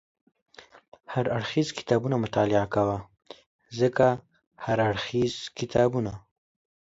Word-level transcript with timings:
هر 1.13 1.25
اړخیز 1.37 1.67
کتابونه 1.79 2.15
مطالعه 2.23 2.65
کوه، 2.75 2.97
ځکه 3.79 4.07
هر 4.65 4.77
اړخیز 4.89 5.33
کتابونه 5.59 6.13